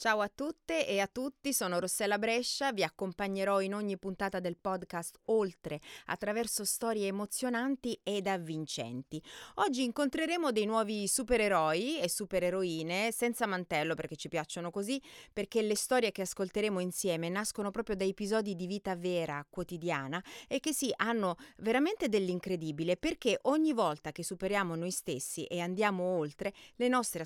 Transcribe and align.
Ciao 0.00 0.20
a 0.20 0.30
tutte 0.32 0.86
e 0.86 1.00
a 1.00 1.08
tutti, 1.08 1.52
sono 1.52 1.80
Rossella 1.80 2.18
Brescia, 2.18 2.72
vi 2.72 2.84
accompagnerò 2.84 3.60
in 3.60 3.74
ogni 3.74 3.98
puntata 3.98 4.38
del 4.38 4.56
podcast 4.56 5.18
Oltre 5.24 5.80
attraverso 6.04 6.64
storie 6.64 7.08
emozionanti 7.08 7.98
ed 8.04 8.28
avvincenti. 8.28 9.20
Oggi 9.54 9.82
incontreremo 9.82 10.52
dei 10.52 10.66
nuovi 10.66 11.08
supereroi 11.08 11.98
e 11.98 12.08
supereroine 12.08 13.10
senza 13.10 13.46
mantello 13.46 13.96
perché 13.96 14.14
ci 14.14 14.28
piacciono 14.28 14.70
così, 14.70 15.02
perché 15.32 15.62
le 15.62 15.74
storie 15.74 16.12
che 16.12 16.22
ascolteremo 16.22 16.78
insieme 16.78 17.28
nascono 17.28 17.72
proprio 17.72 17.96
da 17.96 18.04
episodi 18.04 18.54
di 18.54 18.68
vita 18.68 18.94
vera, 18.94 19.44
quotidiana 19.50 20.22
e 20.46 20.60
che 20.60 20.72
sì, 20.72 20.92
hanno 20.94 21.34
veramente 21.56 22.08
dell'incredibile 22.08 22.96
perché 22.98 23.36
ogni 23.42 23.72
volta 23.72 24.12
che 24.12 24.22
superiamo 24.22 24.76
noi 24.76 24.92
stessi 24.92 25.42
e 25.46 25.58
andiamo 25.58 26.04
oltre, 26.04 26.54
le 26.76 26.86
nostre 26.86 27.24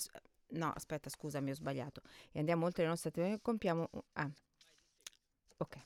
No, 0.52 0.70
aspetta, 0.74 1.08
scusami, 1.08 1.50
ho 1.50 1.54
sbagliato. 1.54 2.02
E 2.30 2.38
andiamo 2.38 2.66
oltre 2.66 2.82
le 2.82 2.88
nostre 2.90 3.08
attività. 3.10 3.38
Compiamo. 3.40 3.88
Ah. 4.14 4.30
Ok. 5.58 5.78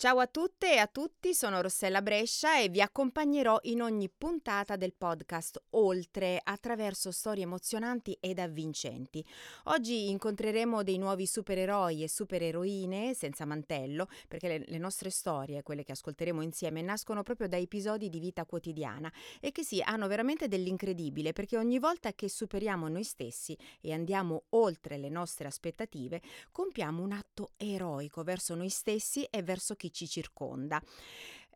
Ciao 0.00 0.18
a 0.18 0.26
tutte 0.26 0.72
e 0.72 0.78
a 0.78 0.86
tutti, 0.86 1.34
sono 1.34 1.60
Rossella 1.60 2.00
Brescia 2.00 2.58
e 2.58 2.70
vi 2.70 2.80
accompagnerò 2.80 3.58
in 3.64 3.82
ogni 3.82 4.08
puntata 4.08 4.76
del 4.76 4.94
podcast 4.94 5.62
Oltre 5.72 6.40
attraverso 6.42 7.10
storie 7.10 7.42
emozionanti 7.42 8.16
ed 8.18 8.38
avvincenti. 8.38 9.22
Oggi 9.64 10.08
incontreremo 10.08 10.82
dei 10.82 10.96
nuovi 10.96 11.26
supereroi 11.26 12.02
e 12.02 12.08
supereroine 12.08 13.12
senza 13.12 13.44
mantello, 13.44 14.08
perché 14.26 14.48
le, 14.48 14.64
le, 14.68 14.78
nostre 14.78 15.10
storie, 15.10 15.62
quelle 15.62 15.84
che 15.84 15.92
ascolteremo 15.92 16.40
insieme, 16.40 16.80
nascono 16.80 17.22
proprio 17.22 17.46
da 17.46 17.58
episodi 17.58 18.08
di 18.08 18.20
vita 18.20 18.46
quotidiana 18.46 19.12
e 19.38 19.52
che 19.52 19.64
sì, 19.64 19.82
hanno 19.82 20.08
veramente 20.08 20.48
dell'incredibile, 20.48 21.34
perché 21.34 21.58
ogni 21.58 21.78
volta 21.78 22.14
che 22.14 22.30
superiamo 22.30 22.88
noi 22.88 23.04
stessi 23.04 23.54
e 23.82 23.92
andiamo 23.92 24.44
oltre 24.50 24.96
le 24.96 25.10
nostre 25.10 25.46
aspettative, 25.46 26.22
compiamo 26.52 27.02
un 27.02 27.12
atto 27.12 27.50
eroico 27.58 28.22
verso 28.22 28.54
noi 28.54 28.70
stessi 28.70 29.24
e 29.24 29.42
verso 29.42 29.74
chi 29.74 29.88
ci 29.90 30.06
circonda. 30.06 30.80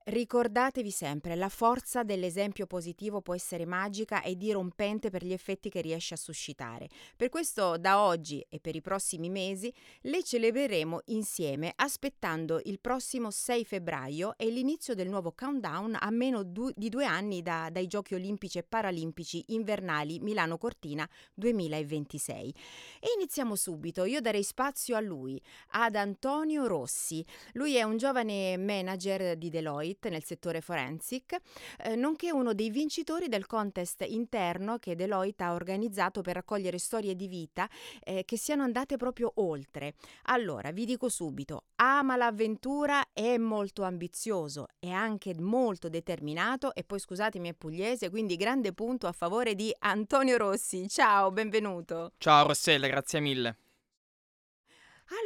Ricordatevi 0.07 0.91
sempre, 0.91 1.35
la 1.35 1.49
forza 1.49 2.03
dell'esempio 2.03 2.67
positivo 2.67 3.23
può 3.23 3.35
essere 3.35 3.65
magica 3.65 4.21
e 4.21 4.37
dirompente 4.37 5.09
per 5.09 5.25
gli 5.25 5.33
effetti 5.33 5.71
che 5.71 5.81
riesce 5.81 6.13
a 6.13 6.19
suscitare. 6.19 6.91
Per 7.17 7.31
questo 7.31 7.79
da 7.79 8.03
oggi 8.03 8.45
e 8.51 8.61
per 8.61 8.77
i 8.77 8.83
prossimi 8.83 9.31
mesi 9.31 9.73
le 10.03 10.23
celebreremo 10.23 11.01
insieme 11.07 11.73
aspettando 11.75 12.61
il 12.65 12.81
prossimo 12.81 13.31
6 13.31 13.65
febbraio 13.65 14.35
e 14.37 14.51
l'inizio 14.51 14.95
del 14.95 15.09
nuovo 15.09 15.33
countdown 15.35 15.97
a 15.99 16.11
meno 16.11 16.43
du- 16.43 16.71
di 16.77 16.91
due 16.91 17.07
anni 17.07 17.41
da, 17.41 17.71
dai 17.73 17.87
Giochi 17.87 18.13
Olimpici 18.13 18.59
e 18.59 18.63
Paralimpici 18.63 19.43
invernali 19.55 20.19
Milano 20.19 20.59
Cortina 20.59 21.09
2026. 21.33 22.55
E 23.01 23.09
iniziamo 23.17 23.57
subito, 23.57 24.05
io 24.05 24.21
darei 24.21 24.43
spazio 24.43 24.97
a 24.97 25.01
lui, 25.01 25.41
ad 25.71 25.95
Antonio 25.95 26.67
Rossi. 26.67 27.25
Lui 27.53 27.77
è 27.77 27.85
un 27.85 27.97
giovane 27.97 28.59
manager 28.59 29.39
di 29.39 29.49
Deloitte 29.49 29.93
Deloitte 29.95 30.11
nel 30.11 30.25
settore 30.25 30.61
forensic, 30.61 31.37
eh, 31.79 31.95
nonché 31.95 32.33
uno 32.33 32.53
dei 32.53 32.71
vincitori 32.71 33.29
del 33.29 33.47
contest 33.47 34.05
interno 34.07 34.79
che 34.79 34.97
Deloitte 34.97 35.45
ha 35.45 35.53
organizzato 35.53 36.21
per 36.21 36.35
raccogliere 36.35 36.79
storie 36.79 37.15
di 37.15 37.29
vita 37.29 37.69
eh, 38.03 38.25
che 38.25 38.37
siano 38.37 38.63
andate 38.63 38.97
proprio 38.97 39.33
oltre. 39.37 39.95
Allora, 40.25 40.73
vi 40.73 40.85
dico 40.85 41.09
subito, 41.09 41.65
ama 41.77 42.17
l'avventura, 42.17 43.03
è 43.13 43.37
molto 43.37 43.83
ambizioso, 43.83 44.67
è 44.79 44.91
anche 44.91 45.35
molto 45.39 45.89
determinato 45.89 46.75
e 46.75 46.85
poi 46.85 46.99
scusatemi 46.99 47.51
è 47.51 47.55
pugliese, 47.55 48.11
quindi 48.11 48.37
grande 48.37 48.73
punto 48.73 49.07
a 49.07 49.13
favore 49.13 49.55
di 49.55 49.75
Antonio 49.81 50.37
Rossi. 50.37 50.89
Ciao, 50.89 51.31
benvenuto. 51.31 52.13
Ciao 52.19 52.47
Rossella, 52.47 52.87
grazie 52.89 53.21
mille. 53.21 53.64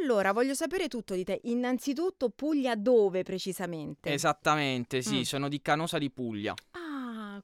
Allora, 0.01 0.33
voglio 0.33 0.55
sapere 0.55 0.89
tutto 0.89 1.15
di 1.15 1.25
te. 1.25 1.41
Innanzitutto, 1.45 2.31
Puglia 2.31 2.75
dove 2.75 3.23
precisamente? 3.23 4.11
Esattamente, 4.13 5.03
sì, 5.03 5.19
Mm. 5.19 5.23
sono 5.23 5.49
di 5.49 5.61
Canosa 5.63 5.99
di 5.99 6.11
Puglia. 6.11 6.55
Ah, 6.73 6.88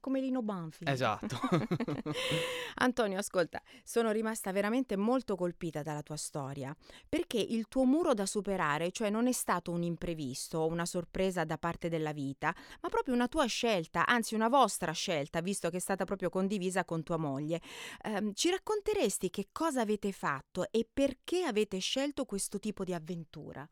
come 0.05 0.21
Lino 0.21 0.43
Banfi. 0.43 0.85
Esatto. 0.87 1.39
Antonio, 2.77 3.17
ascolta, 3.17 3.63
sono 3.83 4.11
rimasta 4.11 4.53
veramente 4.53 4.97
molto 4.97 5.35
colpita 5.35 5.81
dalla 5.81 6.03
tua 6.03 6.19
storia, 6.19 6.77
perché 7.09 7.39
il 7.39 7.69
tuo 7.69 7.85
muro 7.85 8.13
da 8.13 8.27
superare, 8.27 8.91
cioè 8.91 9.09
non 9.09 9.29
è 9.29 9.33
stato 9.33 9.71
un 9.71 9.83
imprevisto 9.83 10.59
o 10.59 10.67
una 10.67 10.85
sorpresa 10.85 11.45
da 11.45 11.57
parte 11.57 11.89
della 11.89 12.13
vita, 12.13 12.55
ma 12.83 12.91
proprio 12.91 13.15
una 13.15 13.29
tua 13.29 13.47
scelta, 13.47 14.05
anzi 14.05 14.35
una 14.35 14.49
vostra 14.49 14.93
scelta, 14.93 15.41
visto 15.41 15.71
che 15.71 15.79
è 15.79 15.81
stata 15.81 16.05
proprio 16.05 16.29
condivisa 16.29 16.85
con 16.85 17.03
tua 17.03 17.17
moglie. 17.17 17.63
Eh, 18.03 18.33
ci 18.35 18.51
racconteresti 18.51 19.31
che 19.31 19.49
cosa 19.53 19.81
avete 19.81 20.13
fatto 20.13 20.71
e 20.71 20.87
perché 20.93 21.45
avete 21.45 21.79
scelto 21.79 22.27
questo 22.27 22.59
tipo 22.59 22.85
di 22.85 22.93
avventura? 22.93 23.67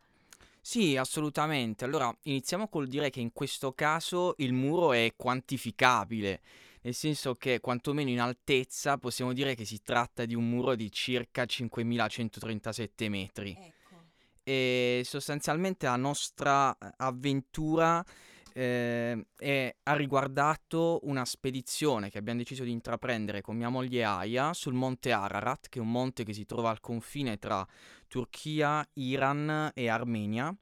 Sì, 0.64 0.96
assolutamente. 0.96 1.84
Allora, 1.84 2.16
iniziamo 2.22 2.68
col 2.68 2.86
dire 2.86 3.10
che 3.10 3.18
in 3.18 3.32
questo 3.32 3.72
caso 3.72 4.34
il 4.38 4.52
muro 4.52 4.92
è 4.92 5.12
quantificabile, 5.16 6.40
nel 6.82 6.94
senso 6.94 7.34
che 7.34 7.58
quantomeno 7.58 8.10
in 8.10 8.20
altezza 8.20 8.96
possiamo 8.96 9.32
dire 9.32 9.56
che 9.56 9.64
si 9.64 9.82
tratta 9.82 10.24
di 10.24 10.36
un 10.36 10.48
muro 10.48 10.76
di 10.76 10.90
circa 10.92 11.44
5137 11.44 13.08
metri. 13.08 13.56
Ecco. 13.58 13.80
E 14.44 15.02
sostanzialmente 15.04 15.86
la 15.86 15.96
nostra 15.96 16.72
eh, 16.78 16.92
avventura 16.98 18.04
eh, 18.54 19.26
e 19.38 19.76
ha 19.82 19.94
riguardato 19.94 21.00
una 21.04 21.24
spedizione 21.24 22.10
che 22.10 22.18
abbiamo 22.18 22.38
deciso 22.38 22.64
di 22.64 22.70
intraprendere 22.70 23.40
con 23.40 23.56
mia 23.56 23.68
moglie 23.68 24.04
Aya 24.04 24.52
sul 24.52 24.74
monte 24.74 25.12
Ararat, 25.12 25.68
che 25.68 25.78
è 25.78 25.82
un 25.82 25.90
monte 25.90 26.24
che 26.24 26.32
si 26.32 26.44
trova 26.44 26.70
al 26.70 26.80
confine 26.80 27.38
tra 27.38 27.66
Turchia, 28.08 28.86
Iran 28.94 29.70
e 29.74 29.88
Armenia 29.88 30.54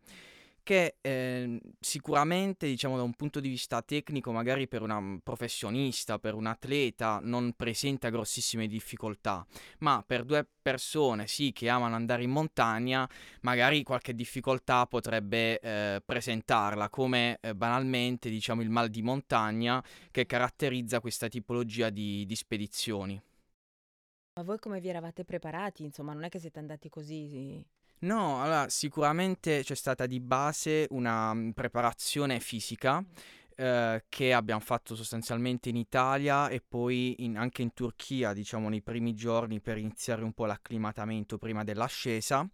che 0.70 0.98
eh, 1.00 1.60
sicuramente, 1.80 2.68
diciamo, 2.68 2.96
da 2.96 3.02
un 3.02 3.14
punto 3.14 3.40
di 3.40 3.48
vista 3.48 3.82
tecnico, 3.82 4.30
magari 4.30 4.68
per 4.68 4.82
una 4.82 5.00
mm, 5.00 5.16
professionista, 5.16 6.20
per 6.20 6.34
un 6.34 6.46
atleta, 6.46 7.18
non 7.20 7.54
presenta 7.54 8.08
grossissime 8.08 8.68
difficoltà, 8.68 9.44
ma 9.80 10.04
per 10.06 10.22
due 10.22 10.46
persone, 10.62 11.26
sì, 11.26 11.50
che 11.50 11.68
amano 11.68 11.96
andare 11.96 12.22
in 12.22 12.30
montagna, 12.30 13.08
magari 13.40 13.82
qualche 13.82 14.14
difficoltà 14.14 14.86
potrebbe 14.86 15.58
eh, 15.58 16.02
presentarla, 16.06 16.88
come 16.88 17.38
eh, 17.40 17.52
banalmente, 17.52 18.30
diciamo, 18.30 18.62
il 18.62 18.70
mal 18.70 18.90
di 18.90 19.02
montagna 19.02 19.82
che 20.12 20.24
caratterizza 20.24 21.00
questa 21.00 21.26
tipologia 21.26 21.90
di, 21.90 22.24
di 22.26 22.36
spedizioni. 22.36 23.20
Ma 24.34 24.44
voi 24.44 24.60
come 24.60 24.78
vi 24.78 24.88
eravate 24.88 25.24
preparati? 25.24 25.82
Insomma, 25.82 26.12
non 26.12 26.22
è 26.22 26.28
che 26.28 26.38
siete 26.38 26.60
andati 26.60 26.88
così 26.88 27.60
No, 28.02 28.42
allora 28.42 28.68
sicuramente 28.70 29.62
c'è 29.62 29.74
stata 29.74 30.06
di 30.06 30.20
base 30.20 30.86
una 30.90 31.34
mm, 31.34 31.50
preparazione 31.50 32.40
fisica 32.40 33.04
eh, 33.56 34.04
che 34.08 34.32
abbiamo 34.32 34.60
fatto 34.60 34.96
sostanzialmente 34.96 35.68
in 35.68 35.76
Italia 35.76 36.48
e 36.48 36.62
poi 36.66 37.16
in- 37.18 37.36
anche 37.36 37.60
in 37.60 37.74
Turchia, 37.74 38.32
diciamo 38.32 38.70
nei 38.70 38.80
primi 38.80 39.12
giorni 39.14 39.60
per 39.60 39.76
iniziare 39.76 40.24
un 40.24 40.32
po' 40.32 40.46
l'acclimatamento 40.46 41.36
prima 41.36 41.62
dell'ascesa. 41.62 42.48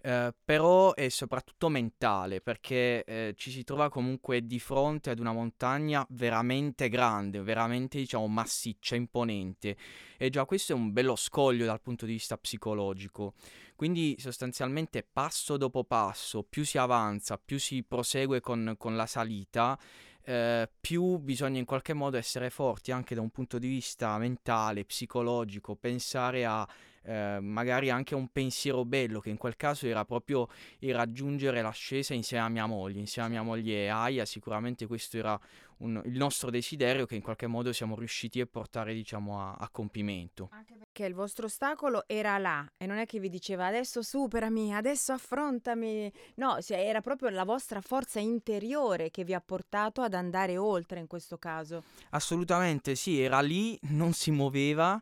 Eh, 0.00 0.32
però 0.44 0.94
è 0.94 1.08
soprattutto 1.08 1.68
mentale 1.68 2.40
perché 2.40 3.02
eh, 3.04 3.34
ci 3.36 3.50
si 3.50 3.64
trova 3.64 3.88
comunque 3.90 4.46
di 4.46 4.60
fronte 4.60 5.10
ad 5.10 5.18
una 5.18 5.32
montagna 5.32 6.06
veramente 6.10 6.88
grande, 6.88 7.42
veramente 7.42 7.98
diciamo 7.98 8.28
massiccia, 8.28 8.94
imponente 8.94 9.76
e 10.16 10.30
già 10.30 10.44
questo 10.44 10.72
è 10.72 10.76
un 10.76 10.92
bello 10.92 11.16
scoglio 11.16 11.66
dal 11.66 11.80
punto 11.80 12.06
di 12.06 12.12
vista 12.12 12.38
psicologico. 12.38 13.34
Quindi 13.78 14.16
sostanzialmente 14.18 15.04
passo 15.04 15.56
dopo 15.56 15.84
passo, 15.84 16.42
più 16.42 16.64
si 16.64 16.78
avanza, 16.78 17.38
più 17.38 17.60
si 17.60 17.84
prosegue 17.84 18.40
con, 18.40 18.74
con 18.76 18.96
la 18.96 19.06
salita, 19.06 19.78
eh, 20.24 20.68
più 20.80 21.18
bisogna 21.18 21.60
in 21.60 21.64
qualche 21.64 21.94
modo 21.94 22.16
essere 22.16 22.50
forti 22.50 22.90
anche 22.90 23.14
da 23.14 23.20
un 23.20 23.30
punto 23.30 23.56
di 23.56 23.68
vista 23.68 24.18
mentale, 24.18 24.84
psicologico, 24.84 25.76
pensare 25.76 26.44
a 26.44 26.68
eh, 27.08 27.38
magari 27.40 27.88
anche 27.88 28.14
un 28.14 28.28
pensiero 28.28 28.84
bello, 28.84 29.20
che 29.20 29.30
in 29.30 29.38
quel 29.38 29.56
caso 29.56 29.86
era 29.86 30.04
proprio 30.04 30.46
il 30.80 30.94
raggiungere 30.94 31.62
l'ascesa 31.62 32.12
insieme 32.12 32.44
a 32.44 32.48
mia 32.50 32.66
moglie, 32.66 32.98
insieme 32.98 33.28
a 33.28 33.30
mia 33.30 33.42
moglie 33.42 33.88
Aya, 33.88 34.26
sicuramente 34.26 34.86
questo 34.86 35.16
era 35.16 35.40
un, 35.78 36.02
il 36.04 36.18
nostro 36.18 36.50
desiderio 36.50 37.06
che 37.06 37.14
in 37.14 37.22
qualche 37.22 37.46
modo 37.46 37.72
siamo 37.72 37.96
riusciti 37.96 38.42
a 38.42 38.46
portare 38.46 38.92
diciamo 38.92 39.40
a, 39.40 39.54
a 39.54 39.70
compimento. 39.70 40.50
Anche 40.52 40.74
perché 40.76 41.06
il 41.06 41.14
vostro 41.14 41.46
ostacolo 41.46 42.04
era 42.06 42.36
là 42.36 42.70
e 42.76 42.84
non 42.84 42.98
è 42.98 43.06
che 43.06 43.18
vi 43.20 43.30
diceva 43.30 43.66
adesso 43.66 44.02
superami, 44.02 44.74
adesso 44.74 45.12
affrontami, 45.12 46.12
no, 46.34 46.58
era 46.68 47.00
proprio 47.00 47.30
la 47.30 47.44
vostra 47.44 47.80
forza 47.80 48.20
interiore 48.20 49.10
che 49.10 49.24
vi 49.24 49.32
ha 49.32 49.40
portato 49.40 50.02
ad 50.02 50.12
andare 50.12 50.58
oltre 50.58 51.00
in 51.00 51.06
questo 51.06 51.38
caso. 51.38 51.84
Assolutamente 52.10 52.94
sì, 52.94 53.18
era 53.18 53.40
lì, 53.40 53.78
non 53.84 54.12
si 54.12 54.30
muoveva 54.30 55.00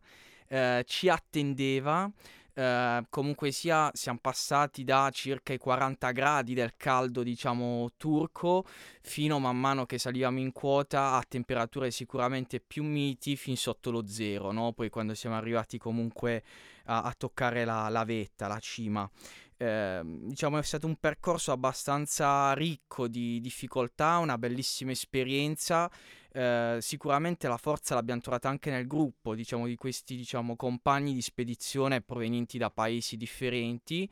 eh, 0.49 0.85
ci 0.87 1.09
attendeva. 1.09 2.11
eh, 2.55 3.05
comunque 3.11 3.51
sia 3.51 3.91
siamo 3.93 4.19
passati 4.21 4.83
da 4.83 5.11
circa 5.13 5.53
i 5.53 5.59
40 5.59 6.11
gradi 6.13 6.55
del 6.55 6.73
caldo 6.77 7.23
diciamo 7.23 7.91
turco 7.99 8.65
fino 9.03 9.39
man 9.39 9.59
mano 9.59 9.85
che 9.85 9.99
salivamo 9.99 10.39
in 10.39 10.53
quota 10.53 11.13
a 11.13 11.25
temperature 11.29 11.91
sicuramente 11.91 12.61
più 12.61 12.83
miti 12.83 13.37
fin 13.37 13.57
sotto 13.59 13.91
lo 13.91 14.07
zero, 14.07 14.53
no? 14.53 14.73
Poi 14.73 14.89
quando 14.89 15.15
siamo 15.15 15.37
arrivati 15.37 15.77
comunque 15.79 16.43
a, 16.87 17.03
a 17.03 17.15
toccare 17.17 17.65
la, 17.65 17.89
la 17.89 18.05
vetta, 18.05 18.47
la 18.49 18.59
cima. 18.59 19.09
Eh, 19.59 20.03
diciamo 20.05 20.59
è 20.59 20.63
stato 20.63 20.87
un 20.87 20.97
percorso 20.97 21.51
abbastanza 21.53 22.53
ricco 22.53 23.09
di 23.09 23.41
difficoltà, 23.41 24.19
una 24.19 24.39
bellissima 24.39 24.91
esperienza. 24.93 25.91
Eh, 26.37 26.77
sicuramente 26.83 27.49
la 27.49 27.57
forza 27.57 27.95
l'abbiamo 27.95 28.21
trovata 28.21 28.51
anche 28.51 28.71
nel 28.71 28.87
gruppo, 28.87 29.35
diciamo, 29.35 29.67
di 29.67 29.75
questi 29.75 30.17
diciamo, 30.17 30.55
compagni 30.55 31.15
di 31.15 31.23
spedizione 31.23 32.03
provenienti 32.03 32.59
da 32.59 32.71
paesi 32.71 33.17
differenti 33.17 34.07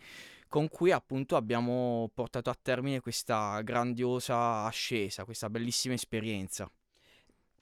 con 0.49 0.69
cui 0.69 0.91
appunto 0.91 1.37
abbiamo 1.37 2.11
portato 2.15 2.49
a 2.49 2.57
termine 2.61 3.01
questa 3.01 3.61
grandiosa 3.61 4.65
ascesa, 4.65 5.25
questa 5.25 5.51
bellissima 5.51 5.93
esperienza. 5.93 6.71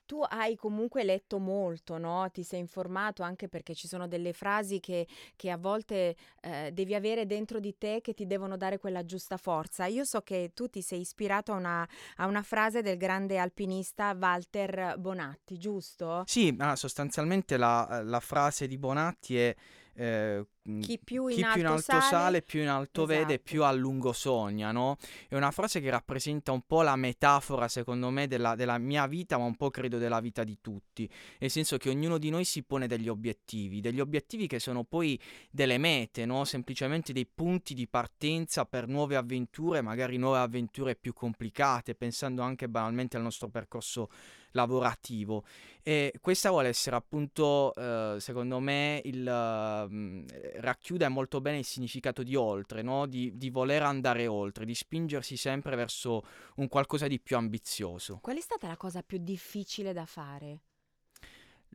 Tu 0.05 0.21
hai 0.21 0.55
comunque 0.55 1.03
letto 1.03 1.39
molto, 1.39 1.97
no? 1.97 2.29
Ti 2.31 2.43
sei 2.43 2.59
informato 2.59 3.23
anche 3.23 3.47
perché 3.47 3.73
ci 3.73 3.87
sono 3.87 4.07
delle 4.07 4.33
frasi 4.33 4.79
che, 4.79 5.07
che 5.35 5.49
a 5.49 5.57
volte 5.57 6.15
eh, 6.41 6.71
devi 6.73 6.93
avere 6.93 7.25
dentro 7.25 7.59
di 7.59 7.77
te 7.77 7.99
che 8.01 8.13
ti 8.13 8.25
devono 8.25 8.57
dare 8.57 8.79
quella 8.79 9.05
giusta 9.05 9.37
forza. 9.37 9.85
Io 9.85 10.03
so 10.03 10.21
che 10.21 10.51
tu 10.53 10.67
ti 10.67 10.81
sei 10.81 10.99
ispirato 11.01 11.53
a 11.53 11.55
una, 11.55 11.87
a 12.17 12.25
una 12.25 12.43
frase 12.43 12.81
del 12.81 12.97
grande 12.97 13.37
alpinista 13.37 14.15
Walter 14.19 14.95
Bonatti, 14.97 15.57
giusto? 15.57 16.23
Sì, 16.25 16.51
ma 16.51 16.75
sostanzialmente 16.75 17.57
la, 17.57 18.01
la 18.03 18.19
frase 18.19 18.67
di 18.67 18.77
Bonatti 18.77 19.37
è 19.37 19.55
eh, 19.95 20.45
chi 20.79 20.97
più 20.97 21.27
in, 21.27 21.35
chi 21.35 21.41
alto, 21.43 21.53
più 21.53 21.61
in 21.61 21.67
alto 21.67 21.81
sale, 21.81 22.01
sale, 22.01 22.41
più 22.41 22.61
in 22.61 22.67
alto 22.67 23.03
esatto. 23.03 23.19
vede, 23.19 23.39
più 23.39 23.63
a 23.63 23.71
lungo 23.71 24.13
sogna, 24.13 24.71
no? 24.71 24.97
È 25.27 25.35
una 25.35 25.51
frase 25.51 25.81
che 25.81 25.89
rappresenta 25.89 26.51
un 26.51 26.61
po' 26.65 26.81
la 26.81 26.95
metafora, 26.95 27.67
secondo 27.67 28.09
me, 28.09 28.27
della, 28.27 28.55
della, 28.55 28.77
mia 28.77 29.05
vita, 29.05 29.37
ma 29.37 29.43
un 29.43 29.55
po' 29.55 29.69
credo 29.69 29.97
della 29.97 30.19
vita 30.19 30.43
di 30.43 30.57
tutti. 30.61 31.09
Nel 31.39 31.49
senso 31.49 31.77
che 31.77 31.89
ognuno 31.89 32.17
di 32.17 32.29
noi 32.29 32.45
si 32.45 32.63
pone 32.63 32.87
degli 32.87 33.09
obiettivi, 33.09 33.81
degli 33.81 33.99
obiettivi 33.99 34.47
che 34.47 34.59
sono 34.59 34.83
poi 34.83 35.19
delle 35.51 35.77
mete, 35.77 36.25
no? 36.25 36.43
Semplicemente 36.45 37.13
dei 37.13 37.27
punti 37.27 37.73
di 37.73 37.87
partenza 37.87 38.65
per 38.65 38.87
nuove 38.87 39.15
avventure, 39.15 39.81
magari 39.81 40.17
nuove 40.17 40.39
avventure 40.39 40.95
più 40.95 41.13
complicate, 41.13 41.93
pensando 41.93 42.41
anche 42.41 42.69
banalmente 42.69 43.17
al 43.17 43.23
nostro 43.23 43.49
percorso 43.49 44.09
lavorativo. 44.53 45.43
E 45.83 46.13
questa 46.21 46.49
vuole 46.49 46.69
essere 46.69 46.95
appunto, 46.95 47.73
eh, 47.75 48.15
secondo 48.19 48.59
me, 48.59 49.01
il, 49.03 49.19
uh, 49.21 50.61
racchiude 50.61 51.07
molto 51.09 51.41
bene 51.41 51.57
il 51.57 51.65
significato 51.65 52.23
di 52.23 52.35
oltre, 52.35 52.81
no? 52.81 53.05
di, 53.05 53.37
di, 53.37 53.49
voler 53.49 53.83
andare 53.83 54.25
oltre, 54.27 54.65
di 54.65 54.73
spingersi 54.73 55.35
sempre 55.35 55.75
verso 55.75 56.23
un 56.55 56.69
qualcosa 56.69 57.07
di 57.07 57.19
più 57.19 57.35
ambizioso. 57.35 58.19
Qual 58.21 58.37
è 58.37 58.41
stata 58.41 58.67
la 58.67 58.77
cosa 58.77 59.03
più 59.03 59.17
difficile 59.17 59.91
da 59.91 60.05
fare? 60.05 60.61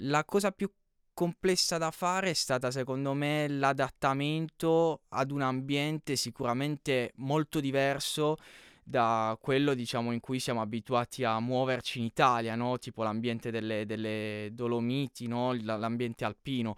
La 0.02 0.24
cosa 0.24 0.52
più 0.52 0.70
complessa 1.12 1.78
da 1.78 1.90
fare 1.90 2.30
è 2.30 2.34
stata 2.34 2.70
secondo 2.70 3.12
me 3.12 3.48
l'adattamento 3.48 5.00
ad 5.08 5.32
un 5.32 5.42
ambiente 5.42 6.14
sicuramente 6.14 7.10
molto 7.16 7.58
diverso 7.58 8.36
da 8.88 9.36
quello 9.38 9.74
diciamo 9.74 10.12
in 10.12 10.20
cui 10.20 10.40
siamo 10.40 10.62
abituati 10.62 11.22
a 11.22 11.38
muoverci 11.40 11.98
in 11.98 12.06
Italia, 12.06 12.54
no? 12.54 12.78
tipo 12.78 13.02
l'ambiente 13.02 13.50
delle, 13.50 13.84
delle 13.84 14.48
Dolomiti, 14.52 15.26
no? 15.26 15.52
l'ambiente 15.52 16.24
alpino. 16.24 16.76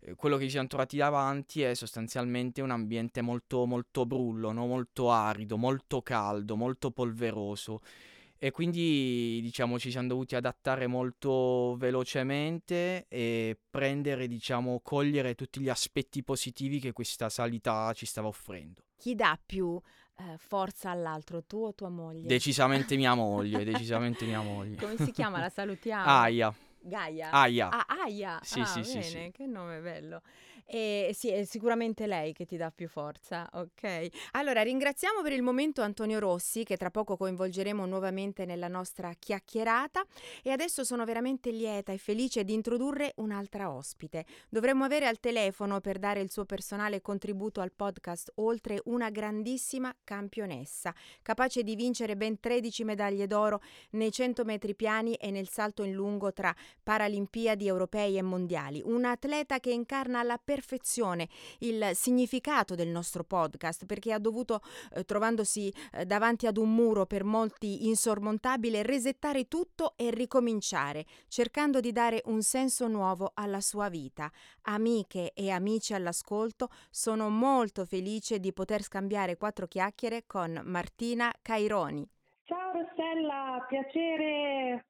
Eh, 0.00 0.14
quello 0.14 0.38
che 0.38 0.44
ci 0.44 0.50
siamo 0.50 0.68
trovati 0.68 0.96
davanti 0.96 1.60
è 1.60 1.74
sostanzialmente 1.74 2.62
un 2.62 2.70
ambiente 2.70 3.20
molto, 3.20 3.66
molto 3.66 4.06
brullo, 4.06 4.52
no? 4.52 4.66
molto 4.66 5.10
arido, 5.10 5.58
molto 5.58 6.00
caldo, 6.00 6.56
molto 6.56 6.90
polveroso 6.90 7.82
e 8.42 8.52
quindi 8.52 9.38
diciamo 9.42 9.78
ci 9.78 9.90
siamo 9.90 10.08
dovuti 10.08 10.34
adattare 10.34 10.86
molto 10.86 11.76
velocemente 11.76 13.04
e 13.08 13.58
prendere, 13.68 14.26
diciamo, 14.26 14.80
cogliere 14.82 15.34
tutti 15.34 15.60
gli 15.60 15.68
aspetti 15.68 16.24
positivi 16.24 16.80
che 16.80 16.94
questa 16.94 17.28
salita 17.28 17.92
ci 17.92 18.06
stava 18.06 18.28
offrendo. 18.28 18.80
Chi 18.96 19.14
dà 19.14 19.38
più 19.44 19.78
eh, 20.20 20.36
forza 20.36 20.90
all'altro, 20.90 21.42
tu 21.42 21.64
o 21.64 21.74
tua 21.74 21.88
moglie? 21.88 22.26
Decisamente 22.26 22.96
mia 22.96 23.14
moglie, 23.14 23.64
decisamente 23.64 24.26
mia 24.26 24.42
moglie. 24.42 24.76
Come 24.76 24.96
si 24.96 25.12
chiama? 25.12 25.38
La 25.40 25.48
salutiamo? 25.50 26.04
Aia. 26.04 26.54
Gaia? 26.82 27.30
Aia. 27.30 27.68
Ah, 27.68 27.86
Aia. 28.04 28.38
Sì, 28.42 28.60
ah, 28.60 28.64
sì, 28.64 28.80
bene, 28.80 29.02
sì, 29.02 29.08
sì. 29.08 29.30
che 29.32 29.46
nome 29.46 29.80
bello. 29.80 30.22
E 30.66 31.10
sì, 31.14 31.30
è 31.30 31.44
sicuramente 31.44 32.06
lei 32.06 32.32
che 32.32 32.44
ti 32.44 32.56
dà 32.56 32.70
più 32.70 32.88
forza, 32.88 33.48
ok? 33.52 34.08
Allora, 34.32 34.62
ringraziamo 34.62 35.22
per 35.22 35.32
il 35.32 35.42
momento 35.42 35.82
Antonio 35.82 36.18
Rossi, 36.18 36.64
che 36.64 36.76
tra 36.76 36.90
poco 36.90 37.16
coinvolgeremo 37.16 37.84
nuovamente 37.86 38.44
nella 38.44 38.68
nostra 38.68 39.12
chiacchierata. 39.18 40.04
E 40.42 40.50
adesso 40.50 40.84
sono 40.84 41.04
veramente 41.04 41.50
lieta 41.50 41.92
e 41.92 41.98
felice 41.98 42.44
di 42.44 42.52
introdurre 42.52 43.12
un'altra 43.16 43.70
ospite. 43.70 44.24
Dovremmo 44.48 44.84
avere 44.84 45.06
al 45.06 45.20
telefono 45.20 45.80
per 45.80 45.98
dare 45.98 46.20
il 46.20 46.30
suo 46.30 46.44
personale 46.44 47.00
contributo 47.00 47.60
al 47.60 47.72
podcast 47.72 48.32
oltre 48.36 48.80
una 48.84 49.10
grandissima 49.10 49.94
campionessa, 50.04 50.94
capace 51.22 51.62
di 51.62 51.74
vincere 51.74 52.16
ben 52.16 52.40
13 52.40 52.84
medaglie 52.84 53.26
d'oro 53.26 53.60
nei 53.90 54.10
100 54.10 54.44
metri 54.44 54.74
piani 54.74 55.14
e 55.14 55.30
nel 55.30 55.48
salto 55.48 55.82
in 55.82 55.92
lungo 55.92 56.32
tra 56.32 56.54
Paralimpiadi 56.82 57.66
europei 57.66 58.16
e 58.16 58.22
mondiali. 58.22 58.82
Un 58.84 59.04
atleta 59.04 59.58
che 59.60 59.70
incarna 59.70 60.18
perfezione 60.20 60.49
perfezione 60.50 61.28
il 61.60 61.90
significato 61.92 62.74
del 62.74 62.88
nostro 62.88 63.22
podcast 63.22 63.86
perché 63.86 64.12
ha 64.12 64.18
dovuto, 64.18 64.62
eh, 64.94 65.04
trovandosi 65.04 65.72
eh, 65.92 66.04
davanti 66.04 66.48
ad 66.48 66.56
un 66.56 66.74
muro 66.74 67.06
per 67.06 67.22
molti 67.22 67.86
insormontabile, 67.86 68.82
resettare 68.82 69.46
tutto 69.46 69.92
e 69.96 70.10
ricominciare, 70.10 71.04
cercando 71.28 71.78
di 71.78 71.92
dare 71.92 72.22
un 72.24 72.42
senso 72.42 72.88
nuovo 72.88 73.30
alla 73.34 73.60
sua 73.60 73.88
vita. 73.88 74.28
Amiche 74.62 75.30
e 75.34 75.50
amici 75.50 75.94
all'ascolto, 75.94 76.68
sono 76.90 77.28
molto 77.28 77.84
felice 77.84 78.40
di 78.40 78.52
poter 78.52 78.82
scambiare 78.82 79.36
quattro 79.36 79.68
chiacchiere 79.68 80.24
con 80.26 80.60
Martina 80.64 81.32
Caironi. 81.40 82.04
Ciao 82.42 82.72
Rossella, 82.72 83.64
piacere 83.68 84.89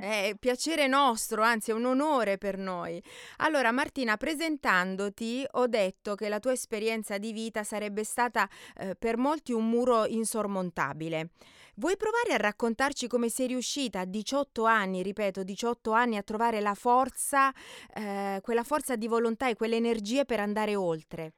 È 0.00 0.34
piacere 0.38 0.86
nostro, 0.86 1.42
anzi 1.42 1.70
è 1.70 1.74
un 1.74 1.84
onore 1.84 2.38
per 2.38 2.56
noi. 2.56 3.02
Allora 3.38 3.72
Martina, 3.72 4.16
presentandoti 4.16 5.46
ho 5.52 5.66
detto 5.66 6.14
che 6.14 6.28
la 6.28 6.38
tua 6.38 6.52
esperienza 6.52 7.18
di 7.18 7.32
vita 7.32 7.64
sarebbe 7.64 8.04
stata 8.04 8.48
eh, 8.76 8.94
per 8.94 9.16
molti 9.16 9.52
un 9.52 9.68
muro 9.68 10.06
insormontabile. 10.06 11.30
Vuoi 11.78 11.96
provare 11.96 12.32
a 12.32 12.38
raccontarci 12.38 13.06
come 13.06 13.28
sei 13.28 13.48
riuscita 13.48 14.00
a 14.00 14.04
18 14.06 14.64
anni, 14.64 15.02
ripeto, 15.02 15.42
18 15.42 15.90
anni 15.92 16.16
a 16.16 16.22
trovare 16.22 16.60
la 16.60 16.74
forza, 16.74 17.52
eh, 17.94 18.40
quella 18.42 18.62
forza 18.62 18.96
di 18.96 19.06
volontà 19.08 19.48
e 19.48 19.56
quelle 19.56 19.76
energie 19.76 20.24
per 20.24 20.40
andare 20.40 20.74
oltre? 20.74 21.32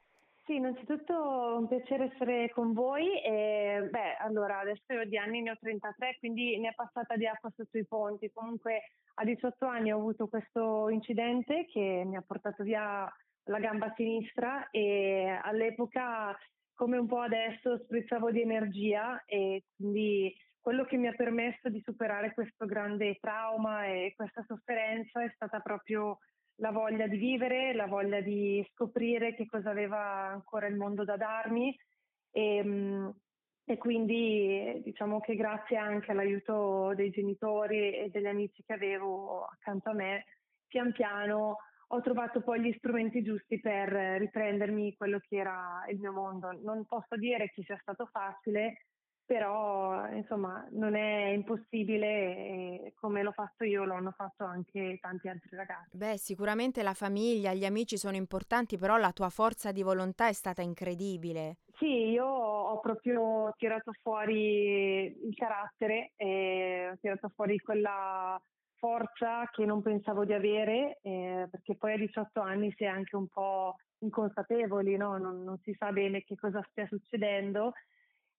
Sì, 0.49 0.55
innanzitutto 0.55 1.58
un 1.58 1.69
piacere 1.69 2.11
essere 2.11 2.49
con 2.49 2.72
voi. 2.72 3.20
E, 3.20 3.87
beh, 3.91 4.17
allora, 4.17 4.61
adesso 4.61 4.94
io 4.94 5.05
di 5.05 5.19
anni 5.19 5.43
ne 5.43 5.51
ho 5.51 5.56
33, 5.61 6.17
quindi 6.19 6.58
ne 6.58 6.70
è 6.70 6.75
passata 6.75 7.17
di 7.17 7.27
acqua 7.27 7.53
sotto 7.55 7.77
i 7.77 7.84
ponti. 7.87 8.31
Comunque 8.32 8.81
a 9.17 9.25
18 9.25 9.67
anni 9.67 9.93
ho 9.93 9.99
avuto 9.99 10.27
questo 10.27 10.89
incidente 10.89 11.67
che 11.67 12.03
mi 12.06 12.17
ha 12.17 12.22
portato 12.27 12.63
via 12.63 13.06
la 13.44 13.58
gamba 13.58 13.93
sinistra 13.94 14.70
e 14.70 15.39
all'epoca, 15.43 16.34
come 16.72 16.96
un 16.96 17.06
po' 17.06 17.20
adesso, 17.20 17.77
sprizzavo 17.84 18.31
di 18.31 18.41
energia 18.41 19.22
e 19.27 19.65
quindi 19.77 20.34
quello 20.58 20.87
che 20.87 20.96
mi 20.96 21.08
ha 21.08 21.13
permesso 21.13 21.69
di 21.69 21.82
superare 21.84 22.32
questo 22.32 22.65
grande 22.65 23.19
trauma 23.20 23.84
e 23.84 24.15
questa 24.17 24.43
sofferenza 24.46 25.22
è 25.22 25.31
stata 25.34 25.61
proprio 25.61 26.17
la 26.60 26.70
voglia 26.70 27.06
di 27.06 27.17
vivere, 27.17 27.74
la 27.74 27.86
voglia 27.86 28.20
di 28.20 28.67
scoprire 28.72 29.34
che 29.34 29.46
cosa 29.46 29.70
aveva 29.70 30.29
ancora 30.29 30.67
il 30.67 30.77
mondo 30.77 31.05
da 31.05 31.17
darmi 31.17 31.77
e, 32.31 32.62
mm, 32.65 33.08
e 33.65 33.77
quindi 33.77 34.81
diciamo 34.82 35.20
che 35.20 35.34
grazie 35.36 35.77
anche 35.77 36.10
all'aiuto 36.10 36.94
dei 36.94 37.10
genitori 37.10 37.94
e 37.94 38.08
degli 38.10 38.27
amici 38.27 38.62
che 38.65 38.72
avevo 38.72 39.44
accanto 39.44 39.91
a 39.91 39.94
me, 39.94 40.24
pian 40.67 40.93
piano 40.93 41.58
ho 41.91 42.00
trovato 42.03 42.43
poi 42.43 42.60
gli 42.60 42.74
strumenti 42.77 43.22
giusti 43.22 43.60
per 43.60 43.88
riprendermi 43.88 44.94
quello 44.94 45.19
che 45.20 45.36
era 45.36 45.84
il 45.88 45.98
mio 45.98 46.12
mondo. 46.12 46.50
Non 46.62 46.84
posso 46.84 47.17
dire 47.17 47.50
che 47.50 47.62
sia 47.62 47.79
stato 47.81 48.06
facile, 48.06 48.88
però 49.29 50.11
insomma 50.13 50.67
non 50.70 50.94
è 50.94 51.27
impossibile 51.27 52.06
e 52.06 52.93
come 52.99 53.23
l'ho 53.23 53.32
fatto 53.32 53.63
io 53.63 53.85
lo 53.85 53.93
hanno 53.93 54.13
fatto 54.13 54.44
anche 54.44 54.97
tanti 55.03 55.29
altri 55.29 55.55
ragazzi. 55.55 55.94
Beh, 55.94 56.17
sicuramente 56.17 56.82
la 56.82 56.94
famiglia, 56.94 57.53
gli 57.53 57.67
amici 57.67 57.99
sono 57.99 58.17
importanti, 58.17 58.79
però 58.79 58.97
la 58.97 59.13
tua 59.13 59.29
forza 59.29 59.70
di 59.70 59.82
volontà 59.82 60.29
è 60.29 60.32
stata 60.32 60.63
incredibile. 60.63 61.58
Sì, 61.77 62.08
io 62.08 62.25
ho 62.25 62.81
proprio 62.81 63.53
tirato 63.58 63.93
fuori 64.01 65.05
il 65.05 65.35
carattere, 65.37 66.13
e 66.17 66.89
ho 66.91 66.97
tirato 66.99 67.31
fuori 67.35 67.58
quella 67.58 68.41
forza 68.77 69.47
che 69.53 69.67
non 69.67 69.82
pensavo 69.82 70.25
di 70.25 70.32
avere, 70.32 71.01
eh, 71.03 71.49
perché 71.51 71.77
poi 71.77 71.93
a 71.93 71.99
18 71.99 72.41
anni 72.41 72.73
si 72.79 72.85
è 72.85 72.87
anche 72.87 73.15
un 73.15 73.29
po' 73.29 73.77
inconsapevoli, 73.99 74.97
no? 74.97 75.19
non, 75.19 75.43
non, 75.43 75.58
si 75.63 75.75
sa 75.79 75.93
bene 75.93 76.23
che 76.23 76.35
cosa 76.37 76.65
stia 76.70 76.87
succedendo. 76.87 77.75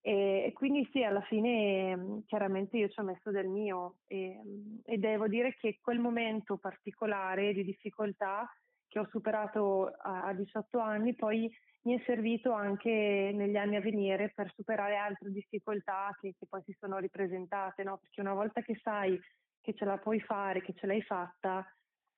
E, 0.02 0.52
quindi 0.54 0.88
sì, 0.92 1.02
alla 1.02 1.20
fine 1.22 2.22
chiaramente 2.26 2.78
io 2.78 2.88
ci 2.88 2.98
ho 3.00 3.02
messo 3.02 3.30
del 3.30 3.48
mio 3.48 3.96
e, 4.06 4.40
e 4.84 4.98
devo 4.98 5.28
dire 5.28 5.54
che 5.56 5.78
quel 5.80 5.98
momento 5.98 6.56
particolare 6.56 7.52
di 7.52 7.64
difficoltà 7.64 8.50
che 8.88 8.98
ho 8.98 9.06
superato 9.10 9.86
a, 9.86 10.24
a 10.24 10.32
18 10.32 10.78
anni 10.78 11.14
poi 11.14 11.50
mi 11.82 11.98
è 11.98 12.02
servito 12.04 12.52
anche 12.52 13.30
negli 13.32 13.56
anni 13.56 13.76
a 13.76 13.80
venire 13.80 14.32
per 14.34 14.52
superare 14.54 14.96
altre 14.96 15.30
difficoltà 15.30 16.14
che, 16.20 16.34
che 16.38 16.46
poi 16.46 16.62
si 16.64 16.76
sono 16.78 16.98
ripresentate, 16.98 17.82
no? 17.82 17.98
perché 17.98 18.20
una 18.20 18.34
volta 18.34 18.60
che 18.62 18.78
sai 18.82 19.18
che 19.62 19.74
ce 19.74 19.84
la 19.84 19.98
puoi 19.98 20.20
fare, 20.20 20.62
che 20.62 20.74
ce 20.74 20.86
l'hai 20.86 21.02
fatta, 21.02 21.64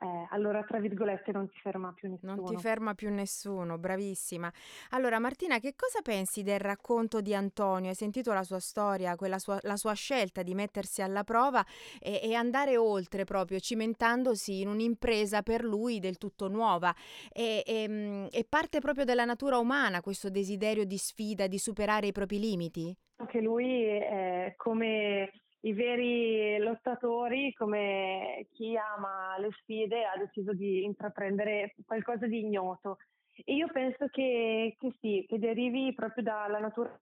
eh, 0.03 0.27
allora 0.31 0.65
tra 0.65 0.81
virgolette 0.81 1.31
non 1.31 1.49
ti 1.49 1.57
ferma 1.61 1.93
più 1.93 2.11
nessuno. 2.11 2.35
Non 2.35 2.45
ti 2.45 2.57
ferma 2.57 2.95
più 2.95 3.09
nessuno, 3.11 3.79
bravissima. 3.79 4.53
Allora 4.91 5.21
Martina, 5.21 5.61
che 5.61 5.75
cosa 5.77 6.03
pensi 6.03 6.43
del 6.43 6.59
racconto 6.59 7.21
di 7.21 7.33
Antonio? 7.35 7.91
Hai 7.91 7.95
sentito 7.95 8.33
la 8.33 8.43
sua 8.43 8.59
storia, 8.59 9.17
sua, 9.39 9.61
la 9.63 9.77
sua 9.77 9.93
scelta 9.93 10.43
di 10.43 10.55
mettersi 10.55 11.03
alla 11.03 11.23
prova 11.23 11.65
e, 12.01 12.21
e, 12.21 12.35
andare 12.35 12.77
oltre 12.77 13.23
proprio, 13.23 13.61
cimentandosi 13.61 14.61
in 14.61 14.67
un'impresa 14.69 15.43
per 15.43 15.63
lui 15.63 16.01
del 16.01 16.19
tutto 16.19 16.49
nuova 16.49 16.93
e, 17.33 17.63
e, 17.65 17.89
mm, 17.89 18.27
e 18.33 18.45
parte 18.49 18.81
proprio 18.81 19.05
dalla 19.05 19.25
natura 19.25 19.59
umana 19.59 20.01
questo 20.01 20.31
desiderio 20.31 20.85
di 20.85 20.99
sfida, 20.99 21.47
di 21.47 21.59
superare 21.59 22.09
i 22.09 22.13
propri 22.13 22.41
limiti? 22.41 22.97
Anche 23.17 23.41
lui, 23.41 23.87
eh, 23.87 24.55
come 24.57 25.31
i 25.65 25.73
veri 25.73 26.59
lottatori, 26.59 27.53
come 27.53 28.47
chi 28.53 28.77
ama 28.77 29.37
le 29.39 29.51
sfide, 29.61 30.05
ha 30.05 30.17
deciso 30.19 30.53
di 30.53 30.85
intraprendere 30.85 31.75
qualcosa 31.85 32.27
di 32.27 32.41
ignoto. 32.41 32.99
E 33.45 33.55
io 33.55 33.69
penso 33.73 34.07
che, 34.09 34.77
che 34.79 34.93
sì, 35.01 35.25
che 35.29 35.39
derivi 35.39 35.95
proprio 35.95 36.23
dalla 36.25 36.59
natura. 36.59 36.99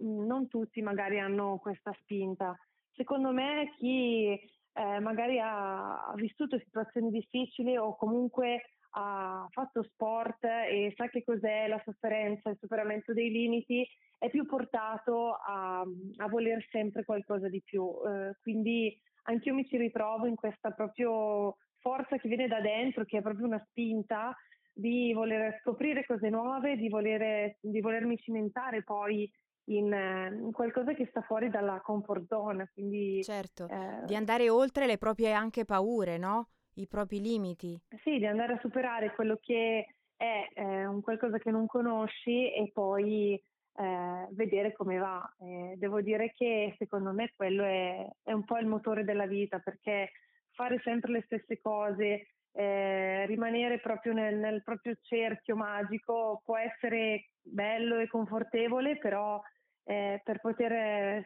Non 0.00 0.48
tutti 0.48 0.82
magari 0.82 1.18
hanno 1.18 1.58
questa 1.58 1.92
spinta. 2.00 2.56
Secondo 2.92 3.32
me 3.32 3.72
chi 3.76 4.38
eh, 4.72 5.00
magari 5.00 5.38
ha 5.40 6.12
vissuto 6.16 6.58
situazioni 6.58 7.10
difficili 7.10 7.76
o 7.76 7.96
comunque 7.96 8.62
ha 8.96 9.46
fatto 9.50 9.82
sport 9.82 10.44
e 10.44 10.92
sa 10.96 11.08
che 11.08 11.24
cos'è 11.24 11.66
la 11.66 11.80
sofferenza, 11.84 12.50
il 12.50 12.58
superamento 12.60 13.12
dei 13.12 13.30
limiti, 13.30 13.86
è 14.18 14.30
più 14.30 14.46
portato 14.46 15.32
a, 15.32 15.80
a 15.80 16.28
voler 16.28 16.64
sempre 16.70 17.04
qualcosa 17.04 17.48
di 17.48 17.60
più. 17.62 17.84
Eh, 18.06 18.36
quindi 18.40 18.96
anch'io 19.24 19.54
mi 19.54 19.66
ci 19.66 19.76
ritrovo 19.76 20.26
in 20.26 20.36
questa 20.36 20.70
proprio 20.70 21.56
forza 21.78 22.16
che 22.16 22.28
viene 22.28 22.46
da 22.46 22.60
dentro, 22.60 23.04
che 23.04 23.18
è 23.18 23.22
proprio 23.22 23.46
una 23.46 23.64
spinta 23.68 24.34
di 24.72 25.12
voler 25.12 25.58
scoprire 25.60 26.06
cose 26.06 26.28
nuove, 26.30 26.76
di, 26.76 26.88
volere, 26.88 27.58
di 27.60 27.80
volermi 27.80 28.16
cimentare 28.18 28.82
poi 28.82 29.30
in, 29.66 29.86
in, 29.86 30.52
qualcosa 30.52 30.94
che 30.94 31.06
sta 31.10 31.20
fuori 31.22 31.48
dalla 31.48 31.80
comfort 31.80 32.26
zone. 32.26 32.70
Quindi, 32.72 33.22
certo, 33.22 33.68
eh, 33.68 34.04
di 34.04 34.14
andare 34.14 34.48
oltre 34.48 34.86
le 34.86 34.98
proprie 34.98 35.32
anche 35.32 35.64
paure, 35.64 36.18
no? 36.18 36.48
I 36.74 36.86
propri 36.86 37.20
limiti. 37.20 37.78
Sì, 38.02 38.18
di 38.18 38.26
andare 38.26 38.54
a 38.54 38.60
superare 38.60 39.12
quello 39.14 39.38
che 39.40 39.86
è 40.16 40.48
eh, 40.54 40.86
un 40.86 41.00
qualcosa 41.02 41.38
che 41.38 41.50
non 41.50 41.66
conosci 41.66 42.52
e 42.52 42.70
poi 42.72 43.40
eh, 43.76 44.28
vedere 44.30 44.72
come 44.72 44.98
va. 44.98 45.22
Eh, 45.40 45.74
devo 45.76 46.00
dire 46.00 46.32
che 46.32 46.74
secondo 46.78 47.12
me 47.12 47.32
quello 47.36 47.64
è, 47.64 48.06
è, 48.22 48.32
un 48.32 48.44
po' 48.44 48.58
il 48.58 48.66
motore 48.66 49.04
della 49.04 49.26
vita 49.26 49.58
perché 49.58 50.10
fare 50.52 50.80
sempre 50.82 51.12
le 51.12 51.22
stesse 51.26 51.60
cose, 51.60 52.28
eh, 52.52 53.26
rimanere 53.26 53.80
proprio 53.80 54.12
nel, 54.12 54.36
nel, 54.36 54.62
proprio 54.62 54.94
cerchio 55.02 55.56
magico 55.56 56.40
può 56.44 56.56
essere 56.56 57.30
bello 57.40 57.98
e 57.98 58.06
confortevole, 58.06 58.96
però 58.98 59.40
eh, 59.84 60.20
per 60.24 60.40
poter 60.40 61.24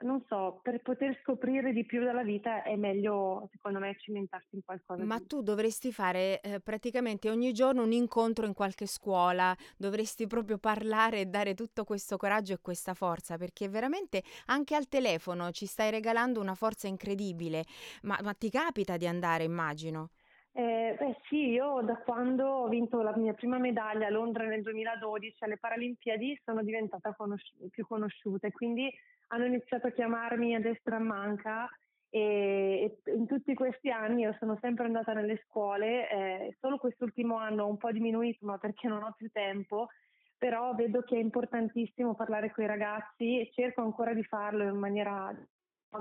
non 0.00 0.22
so, 0.28 0.60
per 0.62 0.80
poter 0.80 1.18
scoprire 1.22 1.72
di 1.72 1.84
più 1.84 2.02
dalla 2.02 2.22
vita 2.22 2.62
è 2.62 2.76
meglio, 2.76 3.48
secondo 3.52 3.78
me, 3.78 3.96
cimentarsi 3.98 4.56
in 4.56 4.62
qualcosa. 4.64 5.02
Ma 5.02 5.18
di... 5.18 5.26
tu 5.26 5.42
dovresti 5.42 5.92
fare 5.92 6.40
eh, 6.40 6.60
praticamente 6.60 7.30
ogni 7.30 7.52
giorno 7.52 7.82
un 7.82 7.92
incontro 7.92 8.46
in 8.46 8.54
qualche 8.54 8.86
scuola, 8.86 9.56
dovresti 9.76 10.26
proprio 10.26 10.58
parlare 10.58 11.20
e 11.20 11.26
dare 11.26 11.54
tutto 11.54 11.84
questo 11.84 12.16
coraggio 12.16 12.54
e 12.54 12.58
questa 12.60 12.94
forza, 12.94 13.36
perché 13.36 13.68
veramente 13.68 14.22
anche 14.46 14.74
al 14.74 14.88
telefono 14.88 15.50
ci 15.50 15.66
stai 15.66 15.90
regalando 15.90 16.40
una 16.40 16.54
forza 16.54 16.86
incredibile. 16.86 17.64
Ma, 18.02 18.18
ma 18.22 18.34
ti 18.34 18.50
capita 18.50 18.96
di 18.96 19.06
andare, 19.06 19.44
immagino? 19.44 20.10
Eh, 20.52 20.96
beh 20.98 21.16
sì, 21.28 21.50
io 21.50 21.82
da 21.82 21.96
quando 21.98 22.44
ho 22.44 22.68
vinto 22.68 23.00
la 23.00 23.16
mia 23.16 23.32
prima 23.32 23.58
medaglia 23.58 24.06
a 24.08 24.10
Londra 24.10 24.44
nel 24.44 24.62
2012 24.62 25.44
alle 25.44 25.56
Paralimpiadi 25.56 26.40
sono 26.44 26.64
diventata 26.64 27.14
conosci- 27.14 27.54
più 27.70 27.86
conosciuta 27.86 28.48
e 28.48 28.52
quindi 28.52 28.92
hanno 29.28 29.44
iniziato 29.44 29.86
a 29.86 29.90
chiamarmi 29.90 30.54
a 30.54 30.60
destra 30.60 30.96
a 30.96 31.00
manca 31.00 31.68
e, 32.10 33.00
in 33.14 33.26
tutti 33.26 33.54
questi 33.54 33.90
anni 33.90 34.22
io 34.22 34.34
sono 34.38 34.58
sempre 34.60 34.86
andata 34.86 35.12
nelle 35.12 35.42
scuole, 35.46 36.10
eh, 36.10 36.56
solo 36.60 36.78
quest'ultimo 36.78 37.36
anno 37.36 37.64
ho 37.64 37.68
un 37.68 37.76
po' 37.76 37.92
diminuito 37.92 38.46
ma 38.46 38.58
perché 38.58 38.88
non 38.88 39.02
ho 39.02 39.12
più 39.16 39.30
tempo, 39.30 39.88
però 40.36 40.74
vedo 40.74 41.02
che 41.02 41.16
è 41.16 41.20
importantissimo 41.20 42.14
parlare 42.14 42.50
con 42.52 42.64
i 42.64 42.68
ragazzi 42.68 43.40
e 43.40 43.50
cerco 43.52 43.82
ancora 43.82 44.14
di 44.14 44.24
farlo 44.24 44.64
in 44.64 44.76
maniera 44.76 45.34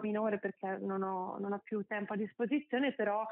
minore 0.02 0.38
perché 0.38 0.78
non 0.82 1.02
ho, 1.02 1.38
non 1.40 1.54
ho 1.54 1.62
più 1.64 1.84
tempo 1.86 2.14
a 2.14 2.18
disposizione, 2.18 2.94
però 2.94 3.26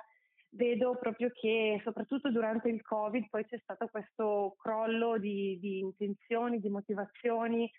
vedo 0.50 0.98
proprio 0.98 1.30
che 1.34 1.82
soprattutto 1.84 2.32
durante 2.32 2.70
il 2.70 2.82
Covid 2.82 3.28
poi 3.30 3.46
c'è 3.46 3.60
stato 3.62 3.88
questo 3.88 4.56
crollo 4.58 5.18
di, 5.18 5.58
di 5.60 5.80
intenzioni, 5.80 6.60
di 6.60 6.70
motivazioni 6.70 7.70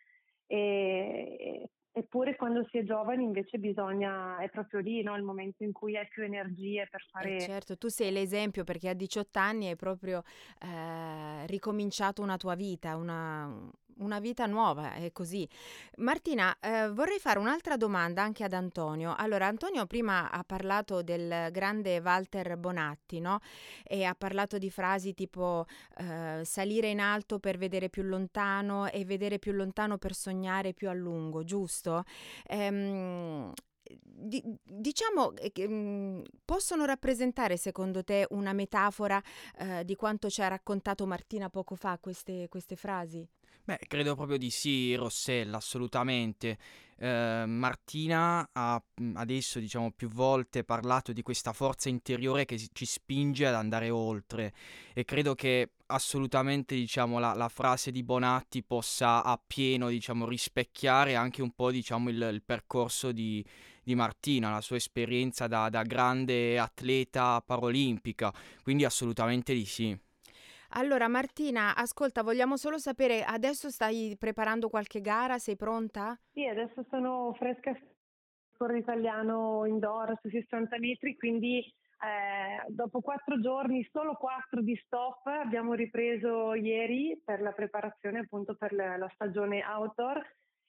e, 0.47 1.71
Eppure 1.99 2.37
quando 2.37 2.63
si 2.71 2.77
è 2.77 2.85
giovani 2.85 3.25
invece 3.25 3.57
bisogna, 3.57 4.37
è 4.37 4.51
proprio 4.51 4.81
lì 4.81 5.03
no? 5.03 5.17
il 5.17 5.23
momento 5.23 5.65
in 5.65 5.73
cui 5.73 5.97
hai 5.97 6.07
più 6.07 6.25
energie 6.25 6.87
per 6.91 7.03
fare... 7.11 7.37
Eh 7.37 7.41
certo, 7.41 7.79
tu 7.79 7.89
sei 7.89 8.13
l'esempio 8.13 8.65
perché 8.65 8.91
a 8.91 8.93
18 8.93 9.39
anni 9.39 9.69
hai 9.69 9.77
proprio 9.77 10.23
eh, 10.61 11.47
ricominciato 11.47 12.21
una 12.21 12.37
tua 12.37 12.55
vita, 12.55 12.97
una, 12.97 13.51
una 13.99 14.19
vita 14.21 14.47
nuova, 14.47 14.95
è 14.95 15.13
così. 15.13 15.49
Martina, 15.97 16.57
eh, 16.61 16.91
vorrei 16.91 17.19
fare 17.19 17.39
un'altra 17.39 17.77
domanda 17.77 18.23
anche 18.23 18.45
ad 18.45 18.53
Antonio. 18.53 19.15
Allora, 19.17 19.47
Antonio 19.47 19.87
prima 19.87 20.31
ha 20.31 20.45
parlato 20.45 21.03
del 21.03 21.49
grande 21.53 21.99
Walter 21.99 22.57
Bonatti, 22.57 23.21
no? 23.21 23.41
E 23.85 24.05
ha 24.05 24.15
parlato 24.15 24.59
di 24.59 24.71
frasi 24.71 25.15
tipo 25.15 25.67
eh, 25.99 26.43
salire 26.45 26.89
in 26.89 27.01
alto 27.01 27.39
per 27.39 27.57
vedere 27.59 27.89
più 27.89 28.03
lontano 28.03 28.91
e 28.91 29.05
vedere 29.05 29.39
più 29.39 29.53
lontano 29.53 29.99
per 29.99 30.15
sognare 30.15 30.73
più 30.75 30.89
a 30.89 30.93
lungo, 30.93 31.45
giusto? 31.45 32.05
Ehm, 32.49 33.53
di, 34.03 34.43
diciamo 34.65 35.33
che 35.53 35.69
mh, 35.69 36.23
possono 36.45 36.85
rappresentare 36.85 37.57
secondo 37.57 38.03
te 38.03 38.27
una 38.31 38.53
metafora 38.53 39.23
eh, 39.59 39.85
di 39.85 39.95
quanto 39.95 40.29
ci 40.29 40.43
ha 40.43 40.49
raccontato 40.49 41.07
Martina 41.07 41.49
poco 41.51 41.75
fa 41.77 41.99
queste, 42.01 42.49
queste 42.49 42.77
frasi? 42.77 43.27
Beh, 43.69 43.79
credo 43.89 44.15
proprio 44.15 44.39
di 44.39 44.51
sì, 44.51 44.95
Rossella, 44.95 45.57
assolutamente. 45.57 46.57
Eh, 46.99 47.45
Martina 47.49 48.49
ha 48.53 48.81
adesso, 49.15 49.59
diciamo, 49.59 49.91
più 49.91 50.09
volte 50.09 50.63
parlato 50.63 51.13
di 51.13 51.21
questa 51.23 51.53
forza 51.53 51.89
interiore 51.89 52.45
che 52.45 52.65
ci 52.73 52.85
spinge 52.87 53.45
ad 53.45 53.55
andare 53.55 53.91
oltre 53.91 54.55
e 54.95 55.05
credo 55.05 55.35
che 55.35 55.73
assolutamente, 55.87 56.77
diciamo, 56.77 57.19
la, 57.19 57.35
la 57.35 57.49
frase 57.49 57.91
di 57.91 58.05
Bonatti 58.05 58.63
possa 58.63 59.25
appieno, 59.25 59.89
diciamo, 59.89 60.29
rispecchiare 60.29 61.17
anche 61.17 61.43
un 61.43 61.51
po', 61.51 61.73
diciamo, 61.73 62.09
il, 62.09 62.29
il 62.33 62.43
percorso 62.45 63.11
di, 63.11 63.45
di, 63.83 63.97
Martina, 63.97 64.53
la 64.53 64.61
sua 64.61 64.77
esperienza 64.77 65.49
da, 65.49 65.69
da 65.69 65.83
grande 65.83 66.57
atleta 66.57 67.43
paralimpica, 67.45 68.33
quindi 68.63 68.85
assolutamente 68.85 69.53
di 69.55 69.67
sì. 69.67 70.06
Allora 70.71 71.09
Martina, 71.09 71.75
ascolta, 71.75 72.23
vogliamo 72.23 72.57
solo 72.57 72.79
sapere, 72.79 73.23
adesso 73.23 73.71
stai 73.71 74.17
preparando 74.19 74.69
qualche 74.69 75.01
gara? 75.01 75.39
Sei 75.39 75.57
pronta? 75.57 76.19
Sì, 76.33 76.47
adesso 76.47 76.85
sono 76.91 77.35
fresca 77.39 77.77
corro 78.57 78.77
italiano 78.77 79.67
indoor 79.67 80.19
su 80.23 80.29
60 80.31 80.79
metri, 80.79 81.17
quindi 81.17 81.59
eh, 81.59 82.65
dopo 82.69 83.01
quattro 83.01 83.41
giorni, 83.41 83.87
solo 83.91 84.15
quattro 84.15 84.61
di 84.61 84.77
stop, 84.85 85.27
abbiamo 85.27 85.75
ripreso 85.75 86.55
ieri 86.55 87.21
per 87.25 87.41
la 87.41 87.53
preparazione 87.53 88.21
appunto 88.21 88.55
per 88.55 88.73
la, 88.73 88.97
la 88.97 89.11
stagione 89.15 89.63
outdoor 89.65 90.21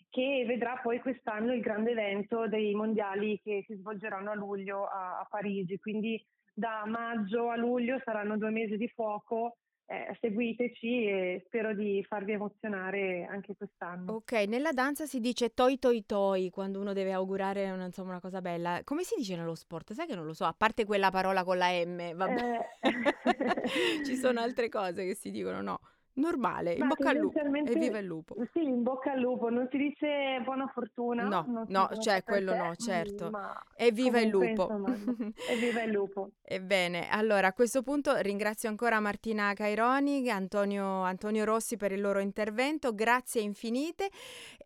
che 0.10 0.46
vedrà 0.48 0.80
poi 0.82 1.00
quest'anno 1.00 1.54
il 1.54 1.62
grande 1.62 1.92
evento 1.92 2.48
dei 2.48 2.74
mondiali 2.74 3.40
che 3.44 3.64
si 3.68 3.76
svolgeranno 3.76 4.32
a 4.32 4.36
luglio 4.36 4.86
a, 4.86 5.20
a 5.20 5.28
Parigi. 5.30 5.78
Quindi 5.78 6.24
da 6.54 6.84
maggio 6.86 7.50
a 7.50 7.56
luglio 7.56 8.00
saranno 8.04 8.38
due 8.38 8.50
mesi 8.50 8.78
di 8.78 8.88
fuoco 8.88 9.58
eh, 9.90 10.18
seguiteci 10.20 11.06
e 11.06 11.44
spero 11.46 11.74
di 11.74 12.04
farvi 12.08 12.34
emozionare 12.34 13.26
anche 13.30 13.56
quest'anno. 13.56 14.14
Ok, 14.14 14.34
nella 14.48 14.72
danza 14.72 15.06
si 15.06 15.22
dice 15.22 15.54
toi 15.54 15.80
toi 15.80 16.06
toi 16.06 16.50
quando 16.50 16.82
uno 16.82 16.92
deve 16.92 17.14
augurare 17.14 17.72
una, 17.72 17.86
insomma, 17.86 18.10
una 18.10 18.20
cosa 18.20 18.42
bella. 18.42 18.82
Come 18.84 19.04
si 19.04 19.16
dice 19.16 19.38
nello 19.38 19.56
sport? 19.56 19.94
Sai 19.94 20.06
che 20.06 20.16
non 20.16 20.26
lo 20.26 20.34
so, 20.34 20.44
a 20.44 20.54
parte 20.56 20.84
quella 20.84 21.10
parola 21.10 21.46
con 21.46 21.58
la 21.58 21.70
M, 21.72 22.14
vabbè. 22.14 22.60
Eh. 22.82 24.04
Ci 24.06 24.16
sono 24.18 24.42
altre 24.42 24.68
cose 24.68 25.06
che 25.06 25.16
si 25.16 25.32
dicono, 25.32 25.62
no. 25.62 25.80
Normale, 26.18 26.74
in 26.74 26.88
bocca 26.88 27.12
al 27.12 27.18
lupo 27.18 27.40
e 27.40 27.76
viva 27.76 28.00
il 28.00 28.06
lupo. 28.06 28.36
Sì, 28.52 28.64
in 28.64 28.82
bocca 28.82 29.12
al 29.12 29.20
lupo, 29.20 29.50
non 29.50 29.68
si 29.70 29.78
dice 29.78 30.42
buona 30.44 30.66
fortuna. 30.74 31.24
No, 31.24 31.66
no, 31.68 31.90
cioè 32.00 32.24
quello 32.24 32.56
no, 32.56 32.76
certo. 32.76 33.30
E 33.76 33.92
viva 33.92 34.20
il 34.20 34.30
lupo. 34.30 34.68
e 35.48 35.56
viva 35.58 35.84
il 35.84 35.92
lupo. 35.92 36.32
Ebbene, 36.42 37.08
allora 37.10 37.48
a 37.48 37.54
questo 37.54 37.84
punto 37.84 38.16
ringrazio 38.18 38.68
ancora 38.68 39.00
Martina 39.00 39.54
Caironi 39.54 40.26
e 40.26 40.30
Antonio, 40.32 41.04
Antonio, 41.04 41.46
Rossi 41.46 41.78
per 41.78 41.92
il 41.92 42.02
loro 42.02 42.18
intervento, 42.20 42.96
grazie 42.96 43.42
infinite. 43.42 44.10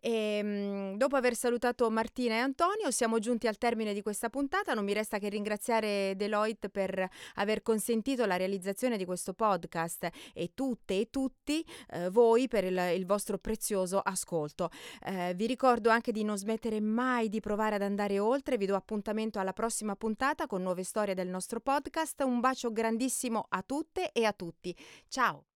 E, 0.00 0.10
ehm, 0.10 0.96
dopo 0.96 1.16
aver 1.16 1.34
salutato 1.34 1.90
Martina 1.90 2.34
e 2.34 2.38
Antonio 2.38 2.90
siamo 2.90 3.18
giunti 3.18 3.46
al 3.46 3.58
termine 3.58 3.92
di 3.92 4.00
questa 4.00 4.30
puntata, 4.30 4.72
non 4.72 4.84
mi 4.84 4.94
resta 4.94 5.18
che 5.18 5.28
ringraziare 5.28 6.14
Deloitte 6.16 6.70
per 6.70 7.06
aver 7.34 7.60
consentito 7.60 8.24
la 8.24 8.36
realizzazione 8.36 8.96
di 8.96 9.04
questo 9.04 9.34
podcast 9.34 10.08
e 10.32 10.52
tutte 10.54 10.98
e 10.98 11.10
tutti 11.10 11.40
tutti 11.42 11.64
eh, 11.90 12.08
voi 12.10 12.48
per 12.48 12.64
il, 12.64 12.78
il, 12.94 13.04
vostro 13.04 13.36
prezioso 13.38 13.98
ascolto. 13.98 14.70
Eh, 15.04 15.34
vi 15.34 15.46
ricordo 15.46 15.90
anche 15.90 16.12
di 16.12 16.22
non 16.22 16.38
smettere 16.38 16.80
mai 16.80 17.28
di 17.28 17.40
provare 17.40 17.74
ad 17.74 17.82
andare 17.82 18.18
oltre, 18.18 18.56
vi 18.56 18.66
do 18.66 18.76
appuntamento 18.76 19.38
alla 19.38 19.52
prossima 19.52 19.96
puntata 19.96 20.46
con 20.46 20.62
nuove 20.62 20.84
storie 20.84 21.14
del 21.14 21.28
nostro 21.28 21.60
podcast. 21.60 22.22
Un 22.22 22.40
bacio 22.40 22.72
grandissimo 22.72 23.46
a 23.48 23.62
tutte 23.62 24.12
e 24.12 24.24
a 24.24 24.32
tutti. 24.32 24.74
Ciao! 25.08 25.51